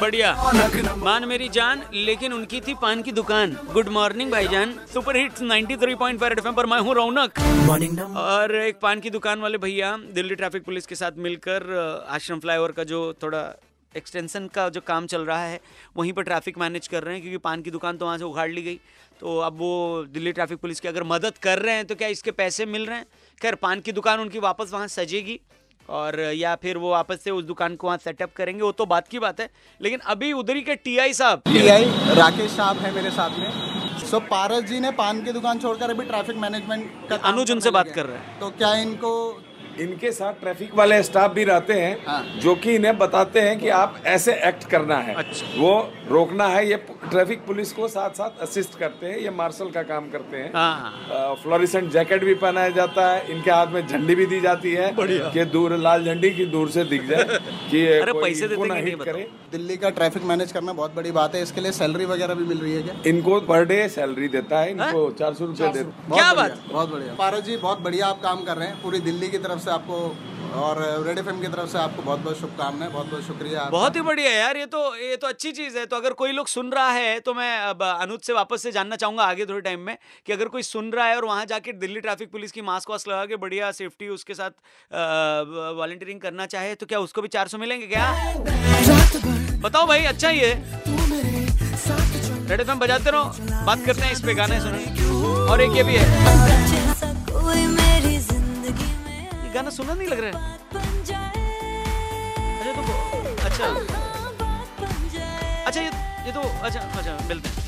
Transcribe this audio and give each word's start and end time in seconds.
बढ़िया। 0.00 0.32
मान 0.96 1.24
मेरी 1.24 1.48
जान 1.48 1.82
लेकिन 1.94 2.32
उनकी 2.32 2.60
थी 2.60 2.74
पान 2.74 3.02
की 3.02 3.12
दुकान। 3.12 3.56
गुड 3.72 3.88
मॉर्निंग 3.88 4.30
भाईजान। 4.32 4.74
सुपर 4.92 5.16
हिट्स 5.16 5.42
93.5 5.42 6.38
एफएम 6.38 6.54
पर 6.54 6.66
मैं 6.66 6.78
हूँ 6.80 6.94
रौनक। 6.94 7.38
और 8.16 8.54
एक 8.56 8.78
पान 8.80 9.00
की 9.00 9.10
दुकान 9.10 9.40
वाले 9.40 9.58
भैया 9.58 9.96
दिल्ली 10.12 10.34
ट्रैफ़िक 10.34 10.64
पुलिस 10.64 10.86
के 10.86 10.94
साथ 10.94 11.12
मिलकर 11.18 12.06
आश्रम 12.10 12.40
फ्लाईओवर 12.40 12.72
का 12.72 12.84
जो 12.84 13.12
थोड़ा 13.22 13.42
एक्सटेंशन 13.94 14.46
का 14.54 14.68
जो 14.68 14.80
काम 14.80 15.06
चल 15.06 15.24
रहा 15.24 15.44
है 15.44 15.60
वहीं 15.96 16.12
पर 16.12 16.22
ट्रैफ़िक 16.22 16.58
मैनेज 16.58 16.88
कर 16.88 17.02
रहे 17.02 17.14
हैं 17.14 17.22
क्योंकि 17.22 17.38
पान 17.38 17.62
की 17.62 17.70
दुकान 17.70 17.96
तो 17.96 18.04
वहाँ 18.04 18.18
से 18.18 18.24
उखाड़ 18.24 18.50
ली 18.50 18.62
गई। 18.62 18.78
तो 19.20 19.38
अब 19.38 19.58
वो 19.58 20.04
दिल्ली 20.12 20.32
ट्रैफ़िक 20.32 20.58
पुलिस 20.58 20.80
की 20.80 20.88
अगर 20.88 21.02
मदद 21.06 21.38
कर 21.42 21.58
रहे 21.58 21.74
हैं 21.74 21.84
तो 21.86 21.94
क्या 21.94 22.08
इसके 22.08 22.30
पैसे 22.32 22.66
मिल 22.66 22.86
रहे 22.86 22.98
हैं? 22.98 23.06
खैर 23.40 23.54
पान 23.54 23.80
की 23.80 23.92
दुकान 23.92 24.20
उनकी 24.20 24.38
वापस 24.40 24.70
वहाँ 24.72 24.88
सजेगी। 24.88 25.40
और 25.88 26.20
या 26.34 26.54
फिर 26.54 26.76
वो 26.76 26.90
वापस 26.90 27.20
से 27.24 27.30
उस 27.30 27.44
दुकान 27.44 27.76
को 27.76 27.86
वहाँ 27.86 27.98
सेटअप 27.98 28.32
करेंगे 28.36 28.62
वो 28.62 28.72
तो 28.72 28.86
बात 28.86 29.08
की 29.08 29.18
बात 29.18 29.40
है। 29.40 29.48
लेकिन 29.80 30.00
अभी 30.06 30.32
उधरी 30.32 30.62
के 30.62 30.74
टी 30.74 30.96
आई 30.98 31.12
साहब। 31.12 31.42
टी 31.46 31.66
आई 31.68 31.84
राकेश 32.14 32.50
साहब 32.50 32.78
है 32.78 32.94
मेरे 32.94 33.10
साथ 33.10 33.38
में। 33.38 34.06
सो 34.06 34.20
पारस 34.20 34.64
जी 34.64 34.80
ने 34.80 34.90
पान 34.92 35.22
की 35.24 35.32
दुकान 35.32 35.58
छोड़कर 35.58 35.90
अभी 35.90 36.04
ट्रैफ़िक 36.06 36.36
मैनेजमेंट 36.36 37.08
का 37.08 37.16
अनुज 37.24 37.50
उनसे 37.50 37.70
बात 37.70 37.88
कर 37.88 38.06
रहे 38.06 38.16
हैं। 38.16 38.38
तो 38.40 38.50
क्या 38.50 38.74
इनको 38.76 39.10
इनके 39.80 40.10
साथ 40.12 40.40
ट्रैफ़िक 40.40 40.74
वाले 40.74 41.02
स्टाफ 41.02 41.32
भी 41.34 41.44
रहते 41.44 41.72
हैं 41.72 41.96
हाँ। 42.06 42.22
जो 42.42 42.54
कि 42.54 42.74
इन्हें 42.74 42.96
बताते 42.98 43.40
हैं 43.40 43.58
कि 43.58 43.68
आप 43.68 44.00
ऐसे 44.06 44.32
एक्ट 44.48 44.64
करना 44.70 44.96
है। 44.98 45.14
अच्छा। 45.14 45.46
वो 45.60 45.72
रोकना 46.10 46.46
है 46.48 46.66
ये 46.68 46.76
ट्रैफ़िक 47.10 47.44
पुलिस 47.46 47.72
को 47.72 47.88
साथ 47.88 48.10
साथ 48.10 48.40
असिस्ट 48.42 48.78
करते 48.78 49.06
हैं 49.06 49.18
ये 49.18 49.30
मार्शल 49.30 49.70
का 49.70 49.82
काम 49.82 50.08
करते 50.10 50.36
हैं। 50.36 50.50
हाँ। 50.54 51.34
फ्लोरिसेंट 51.42 51.90
जैकेट 51.92 52.24
भी 52.24 52.34
पहनाया 52.34 52.68
जाता 52.78 53.10
है 53.12 53.24
इनके 53.32 53.50
हाथ 53.50 53.66
में 53.66 53.86
झंडी 53.86 54.14
भी 54.14 54.26
दी 54.26 54.40
जाती 54.40 54.72
है 54.72 54.92
कि 55.00 55.44
दूर 55.52 55.76
लाल 55.78 56.04
झंडी 56.04 56.30
की 56.30 56.46
दूर 56.46 56.70
से 56.70 56.84
दिख 56.84 57.08
जाए। 57.08 57.38
कि 57.74 57.86
अरे 57.88 58.12
पैसे 58.14 58.48
देते 58.48 58.66
ना 58.66 58.74
नहीं 58.74 58.84
हिट। 58.86 59.02
करे। 59.02 59.26
दिल्ली 59.52 59.76
का 59.76 59.90
ट्रैफ़िक 59.90 60.24
मैनेज 60.24 60.52
करना 60.52 60.72
बहुत 60.72 60.94
बड़ी 60.94 61.12
बात 61.12 61.34
है 61.34 61.42
इसके 61.42 61.60
लिए 61.60 61.72
सैलरी 61.72 62.04
वगैरह 62.06 62.34
भी 62.34 62.44
मिल 62.44 62.58
रही 62.58 62.72
है 62.72 62.82
क्या? 62.82 62.94
इनको 63.06 63.40
पर 63.48 63.64
डे 63.64 63.88
सैलरी 63.88 64.28
देता 64.28 64.60
है 64.60 64.70
इनको 64.70 65.10
चार 65.18 65.34
सौ 65.34 65.46
रूपए 65.46 65.68
देता 65.68 66.08
बहुत 66.08 66.20
क्या 66.20 66.32
बढ़िया, 66.34 66.54
पारो 66.54 66.72
बहुत 66.72 66.90
बढ़िया। 66.90 67.14
पारस 67.14 67.42
जी 67.44 67.56
बहुत 67.56 67.80
बढ़िया 67.80 68.06
आप 68.06 68.20
काम 68.22 68.44
कर 68.44 68.56
रहे 68.56 68.68
हैं। 68.68 68.82
पूरी 68.82 69.00
दिल्ली 69.00 69.28
की 69.28 69.38
तरफ़ 69.38 69.60
से 69.60 69.70
आपको 69.70 69.98
और 70.54 70.78
रेड 71.06 71.18
एफ़ 71.18 71.28
की 71.40 71.48
तरफ़ 71.48 71.68
से 71.70 71.78
आपको 71.78 72.02
बहुत 72.02 72.20
बहुत 72.20 72.38
शुभकामनाएँ 72.40 72.90
बहुत 72.92 73.06
बहुत 73.06 73.22
शुक्रिया 73.22 73.62
बहुत 73.70 73.96
ही 73.96 74.00
बढ़िया 74.02 74.30
यार 74.30 74.56
ये 74.56 74.66
तो 74.66 74.80
ये 74.96 75.16
तो 75.16 75.26
अच्छी 75.26 75.52
चीज़ 75.52 75.78
है। 75.78 75.84
तो 75.86 75.96
अगर 75.96 76.12
कोई 76.12 76.32
लोग 76.32 76.46
सुन 76.48 76.70
रहा 76.72 76.90
है 76.90 77.18
तो 77.20 77.34
मैं 77.34 77.56
अब 77.58 77.82
अनुज 77.82 78.20
से 78.20 78.32
वापस 78.32 78.62
से 78.62 78.72
जानना 78.72 78.96
चाहूँगा 78.96 79.24
आगे 79.24 79.46
थोड़े 79.46 79.60
टाइम 79.60 79.80
में 79.80 79.96
कि 80.26 80.32
अगर 80.32 80.48
कोई 80.48 80.62
सुन 80.62 80.90
रहा 80.92 81.06
है 81.06 81.16
और 81.16 81.24
वहाँ 81.24 81.44
जाके 81.46 81.72
दिल्ली 81.74 82.00
ट्रैफ़िक 82.00 82.30
पुलिस 82.32 82.52
की 82.52 82.62
मास्क 82.62 82.90
वास्क 82.90 83.08
लगा 83.08 83.24
के 83.26 83.36
बढ़िया 83.36 83.70
सेफ्टी 83.72 84.08
उसके 84.08 84.34
साथ 84.34 84.50
वॉलंटियरिंग 85.76 86.20
करना 86.20 86.46
चाहे 86.46 86.74
तो 86.74 86.86
क्या 86.86 86.98
उसको 87.00 87.22
भी 87.22 87.28
400 87.28 87.58
मिलेंगे 87.60 87.86
क्या? 87.86 88.10
बताओ 89.62 89.86
भाई 89.86 90.04
अच्छा 90.04 90.28
ही 90.28 90.38
है। 90.38 90.52
रेड 92.48 92.60
एफ़ 92.60 92.70
बजाते 92.78 93.10
रहो 93.10 93.24
बात 93.66 93.84
करते 93.86 94.02
हैं 94.02 94.12
इस 94.12 94.20
पे 94.20 94.34
गाने 94.34 94.60
सुने। 94.60 94.84
और 95.50 95.60
एक 95.60 95.76
ये 95.76 95.82
भी 95.82 95.96
है। 95.96 97.83
गाना 99.54 99.70
सुना 99.70 99.94
नहीं 99.94 100.08
लग 100.08 100.20
रहा 100.20 100.30
है? 100.30 100.58
अच्छा 102.64 102.72
तो 102.72 102.82
अच्छा। 103.46 103.66
जाए। 105.14 105.64
अच्छा 105.66 105.80
ये 105.80 105.86
ये 106.26 106.32
तो 106.32 106.40
अच्छा 106.40 106.80
अच्छा 106.80 107.18
मिलते 107.28 107.48
हैं। 107.48 107.63